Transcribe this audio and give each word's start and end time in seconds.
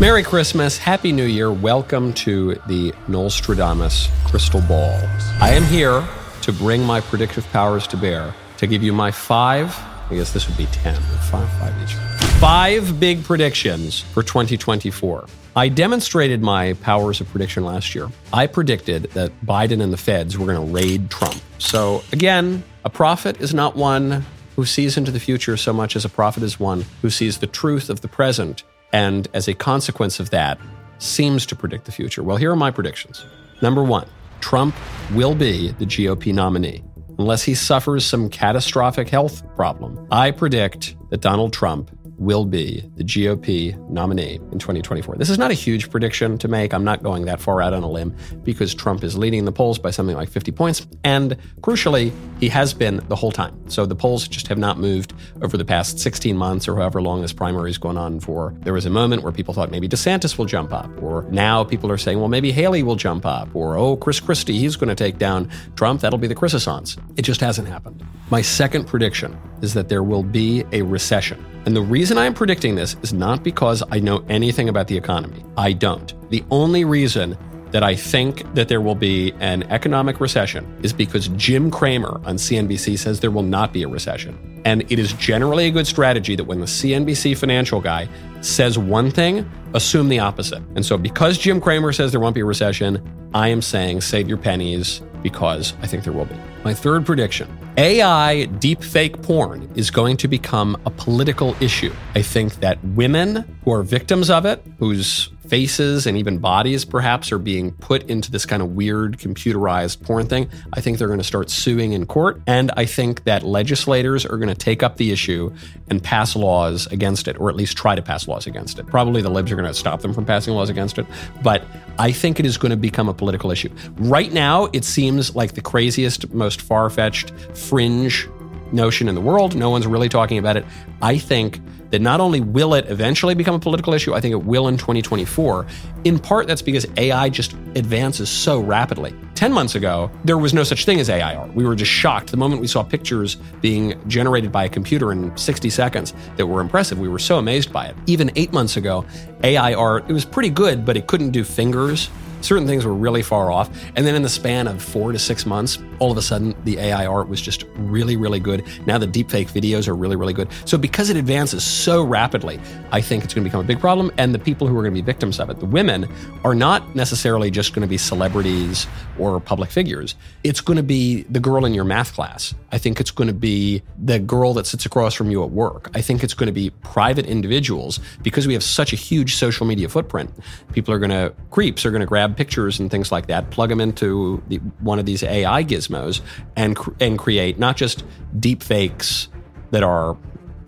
Merry 0.00 0.22
Christmas, 0.22 0.78
Happy 0.78 1.12
New 1.12 1.26
Year. 1.26 1.52
Welcome 1.52 2.14
to 2.14 2.54
the 2.66 2.90
Knowlestradamus 3.06 4.08
Crystal 4.24 4.62
Ball. 4.62 4.98
I 5.42 5.50
am 5.50 5.62
here 5.64 6.02
to 6.40 6.52
bring 6.54 6.82
my 6.82 7.02
predictive 7.02 7.46
powers 7.52 7.86
to 7.88 7.98
bear, 7.98 8.34
to 8.56 8.66
give 8.66 8.82
you 8.82 8.94
my 8.94 9.10
five, 9.10 9.78
I 10.10 10.14
guess 10.14 10.32
this 10.32 10.48
would 10.48 10.56
be 10.56 10.64
10, 10.64 10.94
five, 10.94 11.46
five 11.58 11.74
each. 11.82 11.92
Five 12.40 12.98
big 12.98 13.22
predictions 13.24 14.00
for 14.00 14.22
2024. 14.22 15.26
I 15.54 15.68
demonstrated 15.68 16.40
my 16.40 16.72
powers 16.80 17.20
of 17.20 17.28
prediction 17.28 17.66
last 17.66 17.94
year. 17.94 18.08
I 18.32 18.46
predicted 18.46 19.02
that 19.12 19.38
Biden 19.44 19.82
and 19.82 19.92
the 19.92 19.98
feds 19.98 20.38
were 20.38 20.46
going 20.46 20.66
to 20.66 20.72
raid 20.72 21.10
Trump. 21.10 21.42
So, 21.58 22.02
again, 22.10 22.64
a 22.86 22.90
prophet 22.90 23.38
is 23.38 23.52
not 23.52 23.76
one 23.76 24.24
who 24.56 24.64
sees 24.64 24.96
into 24.96 25.10
the 25.10 25.20
future 25.20 25.58
so 25.58 25.74
much 25.74 25.94
as 25.94 26.06
a 26.06 26.08
prophet 26.08 26.42
is 26.42 26.58
one 26.58 26.86
who 27.02 27.10
sees 27.10 27.36
the 27.36 27.46
truth 27.46 27.90
of 27.90 28.00
the 28.00 28.08
present 28.08 28.64
and, 28.92 29.28
as 29.34 29.48
a 29.48 29.54
consequence 29.54 30.20
of 30.20 30.30
that, 30.30 30.58
seems 30.98 31.46
to 31.46 31.56
predict 31.56 31.86
the 31.86 31.92
future. 31.92 32.22
Well, 32.22 32.36
here 32.36 32.50
are 32.50 32.56
my 32.56 32.70
predictions. 32.70 33.24
Number 33.62 33.82
one, 33.82 34.08
Trump 34.40 34.74
will 35.12 35.34
be 35.34 35.72
the 35.72 35.86
GOP 35.86 36.32
nominee 36.32 36.82
unless 37.18 37.42
he 37.42 37.54
suffers 37.54 38.04
some 38.04 38.30
catastrophic 38.30 39.08
health 39.08 39.42
problem. 39.54 40.06
I 40.10 40.30
predict 40.30 40.96
that 41.10 41.20
Donald 41.20 41.52
Trump 41.52 41.90
will 42.20 42.44
be 42.44 42.84
the 42.96 43.02
GOP 43.02 43.76
nominee 43.88 44.34
in 44.52 44.58
2024. 44.58 45.16
This 45.16 45.30
is 45.30 45.38
not 45.38 45.50
a 45.50 45.54
huge 45.54 45.90
prediction 45.90 46.36
to 46.38 46.48
make. 46.48 46.74
I'm 46.74 46.84
not 46.84 47.02
going 47.02 47.24
that 47.24 47.40
far 47.40 47.62
out 47.62 47.72
on 47.72 47.82
a 47.82 47.90
limb 47.90 48.14
because 48.44 48.74
Trump 48.74 49.02
is 49.02 49.16
leading 49.16 49.46
the 49.46 49.52
polls 49.52 49.78
by 49.78 49.90
something 49.90 50.14
like 50.14 50.28
50 50.28 50.52
points. 50.52 50.86
And 51.02 51.36
crucially, 51.62 52.12
he 52.38 52.50
has 52.50 52.74
been 52.74 53.00
the 53.08 53.16
whole 53.16 53.32
time. 53.32 53.58
So 53.70 53.86
the 53.86 53.94
polls 53.94 54.28
just 54.28 54.48
have 54.48 54.58
not 54.58 54.78
moved 54.78 55.14
over 55.40 55.56
the 55.56 55.64
past 55.64 55.98
16 55.98 56.36
months 56.36 56.68
or 56.68 56.76
however 56.76 57.00
long 57.00 57.22
this 57.22 57.32
primary 57.32 57.70
is 57.70 57.78
going 57.78 57.96
on 57.96 58.20
for. 58.20 58.54
There 58.60 58.74
was 58.74 58.84
a 58.84 58.90
moment 58.90 59.22
where 59.22 59.32
people 59.32 59.54
thought 59.54 59.70
maybe 59.70 59.88
DeSantis 59.88 60.36
will 60.36 60.44
jump 60.44 60.74
up, 60.74 60.90
or 61.02 61.22
now 61.30 61.64
people 61.64 61.90
are 61.90 61.98
saying, 61.98 62.18
well, 62.18 62.28
maybe 62.28 62.52
Haley 62.52 62.82
will 62.82 62.96
jump 62.96 63.24
up, 63.24 63.48
or 63.56 63.78
oh, 63.78 63.96
Chris 63.96 64.20
Christie, 64.20 64.58
he's 64.58 64.76
going 64.76 64.88
to 64.88 64.94
take 64.94 65.16
down 65.16 65.48
Trump. 65.74 66.02
That'll 66.02 66.18
be 66.18 66.28
the 66.28 66.34
Chrisissance. 66.34 66.98
It 67.16 67.22
just 67.22 67.40
hasn't 67.40 67.68
happened. 67.68 68.04
My 68.30 68.42
second 68.42 68.86
prediction 68.86 69.36
is 69.60 69.74
that 69.74 69.88
there 69.88 70.04
will 70.04 70.22
be 70.22 70.64
a 70.70 70.82
recession. 70.82 71.44
And 71.66 71.74
the 71.74 71.82
reason 71.82 72.16
I'm 72.16 72.32
predicting 72.32 72.76
this 72.76 72.94
is 73.02 73.12
not 73.12 73.42
because 73.42 73.82
I 73.90 73.98
know 73.98 74.24
anything 74.28 74.68
about 74.68 74.86
the 74.86 74.96
economy. 74.96 75.44
I 75.56 75.72
don't. 75.72 76.14
The 76.30 76.44
only 76.52 76.84
reason 76.84 77.36
that 77.72 77.82
I 77.82 77.96
think 77.96 78.54
that 78.54 78.68
there 78.68 78.80
will 78.80 78.94
be 78.94 79.32
an 79.40 79.64
economic 79.64 80.20
recession 80.20 80.78
is 80.84 80.92
because 80.92 81.26
Jim 81.28 81.72
Cramer 81.72 82.20
on 82.24 82.36
CNBC 82.36 82.98
says 82.98 83.18
there 83.18 83.32
will 83.32 83.42
not 83.42 83.72
be 83.72 83.82
a 83.82 83.88
recession. 83.88 84.62
And 84.64 84.82
it 84.92 85.00
is 85.00 85.12
generally 85.14 85.66
a 85.66 85.70
good 85.72 85.88
strategy 85.88 86.36
that 86.36 86.44
when 86.44 86.60
the 86.60 86.66
CNBC 86.66 87.36
financial 87.36 87.80
guy 87.80 88.08
says 88.42 88.78
one 88.78 89.10
thing, 89.10 89.50
assume 89.74 90.08
the 90.08 90.20
opposite. 90.20 90.62
And 90.76 90.86
so 90.86 90.96
because 90.96 91.36
Jim 91.36 91.60
Cramer 91.60 91.92
says 91.92 92.12
there 92.12 92.20
won't 92.20 92.36
be 92.36 92.42
a 92.42 92.46
recession, 92.46 93.02
I 93.34 93.48
am 93.48 93.60
saying 93.60 94.02
save 94.02 94.28
your 94.28 94.38
pennies 94.38 95.00
because 95.20 95.74
I 95.82 95.88
think 95.88 96.04
there 96.04 96.12
will 96.12 96.26
be. 96.26 96.36
My 96.62 96.74
third 96.74 97.06
prediction 97.06 97.48
AI 97.78 98.46
deepfake 98.58 99.22
porn 99.22 99.70
is 99.74 99.90
going 99.90 100.18
to 100.18 100.28
become 100.28 100.76
a 100.84 100.90
political 100.90 101.56
issue. 101.60 101.92
I 102.14 102.20
think 102.20 102.56
that 102.56 102.82
women 102.84 103.58
who 103.64 103.72
are 103.72 103.82
victims 103.82 104.28
of 104.28 104.44
it, 104.44 104.62
whose 104.78 105.30
faces 105.50 106.06
and 106.06 106.16
even 106.16 106.38
bodies 106.38 106.84
perhaps 106.84 107.32
are 107.32 107.38
being 107.38 107.72
put 107.72 108.08
into 108.08 108.30
this 108.30 108.46
kind 108.46 108.62
of 108.62 108.70
weird 108.76 109.18
computerized 109.18 110.00
porn 110.00 110.26
thing, 110.26 110.48
I 110.72 110.80
think 110.80 110.98
they're 110.98 111.08
going 111.08 111.18
to 111.18 111.24
start 111.24 111.50
suing 111.50 111.92
in 111.92 112.06
court. 112.06 112.40
And 112.46 112.70
I 112.76 112.86
think 112.86 113.24
that 113.24 113.42
legislators 113.42 114.24
are 114.24 114.36
going 114.36 114.48
to 114.48 114.54
take 114.54 114.84
up 114.84 114.96
the 114.96 115.10
issue 115.10 115.52
and 115.88 116.00
pass 116.00 116.36
laws 116.36 116.86
against 116.86 117.26
it, 117.26 117.38
or 117.40 117.50
at 117.50 117.56
least 117.56 117.76
try 117.76 117.96
to 117.96 118.02
pass 118.02 118.28
laws 118.28 118.46
against 118.46 118.78
it. 118.78 118.86
Probably 118.86 119.22
the 119.22 119.30
libs 119.30 119.50
are 119.50 119.56
going 119.56 119.66
to 119.66 119.74
stop 119.74 120.02
them 120.02 120.14
from 120.14 120.24
passing 120.24 120.54
laws 120.54 120.70
against 120.70 120.98
it. 120.98 121.06
But 121.42 121.64
I 121.98 122.12
think 122.12 122.38
it 122.38 122.46
is 122.46 122.56
going 122.56 122.70
to 122.70 122.76
become 122.76 123.08
a 123.08 123.14
political 123.14 123.50
issue. 123.50 123.70
Right 123.96 124.32
now, 124.32 124.66
it 124.72 124.84
seems 124.84 125.34
like 125.34 125.54
the 125.54 125.62
craziest, 125.62 126.32
most 126.32 126.62
far 126.62 126.88
fetched, 126.90 127.32
fringe 127.56 128.28
notion 128.72 129.08
in 129.08 129.14
the 129.14 129.20
world. 129.20 129.54
No 129.54 129.70
one's 129.70 129.86
really 129.86 130.08
talking 130.08 130.38
about 130.38 130.56
it. 130.56 130.64
I 131.02 131.18
think 131.18 131.60
that 131.90 132.00
not 132.00 132.20
only 132.20 132.40
will 132.40 132.74
it 132.74 132.86
eventually 132.88 133.34
become 133.34 133.54
a 133.54 133.58
political 133.58 133.92
issue, 133.94 134.14
I 134.14 134.20
think 134.20 134.32
it 134.32 134.44
will 134.44 134.68
in 134.68 134.76
2024. 134.76 135.66
In 136.04 136.18
part, 136.18 136.46
that's 136.46 136.62
because 136.62 136.86
AI 136.96 137.28
just 137.28 137.52
advances 137.74 138.28
so 138.28 138.60
rapidly. 138.60 139.14
10 139.34 139.52
months 139.52 139.74
ago, 139.74 140.10
there 140.24 140.38
was 140.38 140.54
no 140.54 140.62
such 140.62 140.84
thing 140.84 141.00
as 141.00 141.10
AI 141.10 141.34
art. 141.34 141.54
We 141.54 141.64
were 141.64 141.74
just 141.74 141.90
shocked. 141.90 142.30
The 142.30 142.36
moment 142.36 142.60
we 142.60 142.66
saw 142.66 142.82
pictures 142.82 143.36
being 143.60 144.00
generated 144.06 144.52
by 144.52 144.64
a 144.64 144.68
computer 144.68 145.12
in 145.12 145.36
60 145.36 145.70
seconds 145.70 146.14
that 146.36 146.46
were 146.46 146.60
impressive, 146.60 146.98
we 146.98 147.08
were 147.08 147.18
so 147.18 147.38
amazed 147.38 147.72
by 147.72 147.86
it. 147.86 147.96
Even 148.06 148.30
eight 148.36 148.52
months 148.52 148.76
ago, 148.76 149.04
AI 149.42 149.74
art, 149.74 150.08
it 150.08 150.12
was 150.12 150.24
pretty 150.24 150.50
good, 150.50 150.84
but 150.84 150.96
it 150.96 151.06
couldn't 151.06 151.30
do 151.30 151.44
fingers 151.44 152.10
certain 152.40 152.66
things 152.66 152.84
were 152.84 152.94
really 152.94 153.22
far 153.22 153.50
off. 153.50 153.70
And 153.96 154.06
then 154.06 154.14
in 154.14 154.22
the 154.22 154.28
span 154.28 154.66
of 154.66 154.82
four 154.82 155.12
to 155.12 155.18
six 155.18 155.46
months, 155.46 155.78
all 155.98 156.10
of 156.10 156.16
a 156.16 156.22
sudden 156.22 156.54
the 156.64 156.78
AI 156.78 157.06
art 157.06 157.28
was 157.28 157.40
just 157.40 157.64
really, 157.76 158.16
really 158.16 158.40
good. 158.40 158.64
Now 158.86 158.98
the 158.98 159.06
deepfake 159.06 159.50
videos 159.50 159.88
are 159.88 159.94
really, 159.94 160.16
really 160.16 160.32
good. 160.32 160.48
So 160.64 160.78
because 160.78 161.10
it 161.10 161.16
advances 161.16 161.62
so 161.64 162.02
rapidly, 162.02 162.60
I 162.90 163.00
think 163.00 163.24
it's 163.24 163.34
going 163.34 163.44
to 163.44 163.48
become 163.48 163.60
a 163.60 163.66
big 163.66 163.80
problem. 163.80 164.10
And 164.18 164.34
the 164.34 164.38
people 164.38 164.66
who 164.66 164.76
are 164.76 164.82
going 164.82 164.94
to 164.94 165.00
be 165.00 165.04
victims 165.04 165.38
of 165.38 165.50
it, 165.50 165.60
the 165.60 165.66
women, 165.66 166.08
are 166.44 166.54
not 166.54 166.94
necessarily 166.94 167.50
just 167.50 167.74
going 167.74 167.82
to 167.82 167.88
be 167.88 167.98
celebrities 167.98 168.86
or 169.18 169.38
public 169.40 169.70
figures. 169.70 170.14
It's 170.42 170.60
going 170.60 170.78
to 170.78 170.82
be 170.82 171.22
the 171.24 171.40
girl 171.40 171.64
in 171.64 171.74
your 171.74 171.84
math 171.84 172.14
class. 172.14 172.54
I 172.72 172.78
think 172.78 173.00
it's 173.00 173.10
going 173.10 173.28
to 173.28 173.34
be 173.34 173.82
the 173.98 174.18
girl 174.18 174.54
that 174.54 174.66
sits 174.66 174.86
across 174.86 175.14
from 175.14 175.30
you 175.30 175.44
at 175.44 175.50
work. 175.50 175.90
I 175.94 176.00
think 176.00 176.22
it's 176.24 176.34
going 176.34 176.46
to 176.46 176.52
be 176.52 176.70
private 176.70 177.26
individuals 177.26 178.00
because 178.22 178.46
we 178.46 178.54
have 178.54 178.62
such 178.62 178.92
a 178.92 178.96
huge 178.96 179.29
social 179.34 179.66
media 179.66 179.88
footprint. 179.88 180.30
People 180.72 180.94
are 180.94 180.98
going 180.98 181.10
to, 181.10 181.34
creeps 181.50 181.84
are 181.84 181.90
going 181.90 182.00
to 182.00 182.06
grab 182.06 182.20
grab 182.20 182.36
pictures 182.36 182.78
and 182.78 182.90
things 182.90 183.10
like 183.10 183.26
that, 183.28 183.50
plug 183.50 183.70
them 183.70 183.80
into 183.80 184.42
the, 184.48 184.58
one 184.80 184.98
of 184.98 185.06
these 185.06 185.22
AI 185.22 185.64
gizmos, 185.64 186.20
and 186.56 186.76
and 187.00 187.18
create 187.18 187.58
not 187.58 187.76
just 187.76 188.04
deep 188.38 188.62
fakes 188.62 189.28
that 189.70 189.82
are 189.82 190.16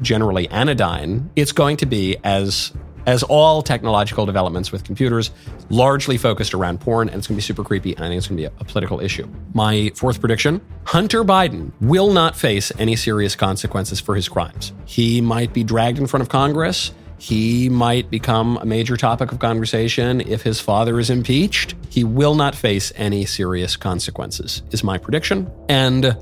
generally 0.00 0.48
anodyne. 0.48 1.30
It's 1.36 1.52
going 1.52 1.76
to 1.78 1.86
be 1.86 2.16
as 2.24 2.72
as 3.04 3.22
all 3.24 3.62
technological 3.62 4.24
developments 4.24 4.70
with 4.70 4.84
computers, 4.84 5.32
largely 5.70 6.16
focused 6.16 6.54
around 6.54 6.80
porn, 6.80 7.08
and 7.08 7.18
it's 7.18 7.26
going 7.26 7.34
to 7.34 7.38
be 7.38 7.42
super 7.42 7.64
creepy, 7.64 7.96
and 7.96 8.04
I 8.04 8.08
think 8.08 8.18
it's 8.18 8.28
going 8.28 8.36
to 8.40 8.48
be 8.48 8.54
a, 8.56 8.60
a, 8.60 8.64
political 8.64 9.00
issue. 9.00 9.28
My 9.54 9.90
fourth 9.96 10.20
prediction 10.20 10.60
Hunter 10.84 11.24
Biden 11.24 11.72
will 11.80 12.12
not 12.12 12.36
face 12.36 12.72
any 12.78 12.96
serious 12.96 13.34
consequences 13.36 14.00
for 14.00 14.14
his 14.14 14.28
crimes. 14.28 14.72
He 14.84 15.20
might 15.20 15.52
be 15.52 15.64
dragged 15.64 15.98
in 15.98 16.06
front 16.06 16.22
of 16.22 16.28
Congress 16.28 16.92
he 17.22 17.68
might 17.68 18.10
become 18.10 18.56
a 18.56 18.64
major 18.64 18.96
topic 18.96 19.30
of 19.30 19.38
conversation 19.38 20.20
if 20.22 20.42
his 20.42 20.58
father 20.58 20.98
is 20.98 21.08
impeached. 21.08 21.76
He 21.88 22.02
will 22.02 22.34
not 22.34 22.52
face 22.52 22.92
any 22.96 23.26
serious 23.26 23.76
consequences, 23.76 24.64
is 24.72 24.82
my 24.82 24.98
prediction. 24.98 25.48
And 25.68 26.16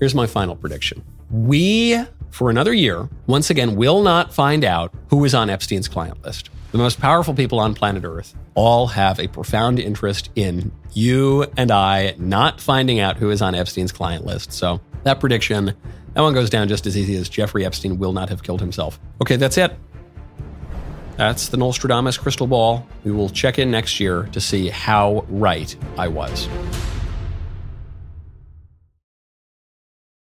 here's 0.00 0.14
my 0.14 0.26
final 0.26 0.56
prediction. 0.56 1.04
We, 1.30 2.02
for 2.30 2.48
another 2.48 2.72
year, 2.72 3.10
once 3.26 3.50
again, 3.50 3.76
will 3.76 4.00
not 4.00 4.32
find 4.32 4.64
out 4.64 4.94
who 5.10 5.22
is 5.26 5.34
on 5.34 5.50
Epstein's 5.50 5.86
client 5.86 6.24
list. 6.24 6.48
The 6.70 6.78
most 6.78 6.98
powerful 6.98 7.34
people 7.34 7.60
on 7.60 7.74
planet 7.74 8.02
Earth 8.02 8.34
all 8.54 8.86
have 8.86 9.20
a 9.20 9.28
profound 9.28 9.78
interest 9.78 10.30
in 10.34 10.72
you 10.94 11.44
and 11.58 11.70
I 11.70 12.14
not 12.16 12.58
finding 12.58 13.00
out 13.00 13.18
who 13.18 13.28
is 13.28 13.42
on 13.42 13.54
Epstein's 13.54 13.92
client 13.92 14.24
list. 14.24 14.54
So 14.54 14.80
that 15.02 15.20
prediction, 15.20 15.74
that 16.14 16.22
one 16.22 16.32
goes 16.32 16.48
down 16.48 16.68
just 16.68 16.86
as 16.86 16.96
easy 16.96 17.16
as 17.16 17.28
Jeffrey 17.28 17.66
Epstein 17.66 17.98
will 17.98 18.14
not 18.14 18.30
have 18.30 18.42
killed 18.42 18.62
himself. 18.62 18.98
Okay, 19.20 19.36
that's 19.36 19.58
it. 19.58 19.76
That's 21.16 21.48
the 21.48 21.56
Knowlestradamus 21.56 22.18
crystal 22.18 22.46
ball. 22.46 22.86
We 23.04 23.12
will 23.12 23.28
check 23.28 23.58
in 23.58 23.70
next 23.70 24.00
year 24.00 24.24
to 24.32 24.40
see 24.40 24.68
how 24.68 25.24
right 25.28 25.74
I 25.98 26.08
was. 26.08 26.48